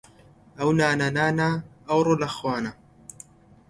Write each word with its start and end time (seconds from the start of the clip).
ئەو 0.57 0.69
نانە 0.79 1.07
نانە، 1.17 1.49
ئەوڕۆ 1.87 2.13
لە 2.21 2.29
خوانە 2.35 2.71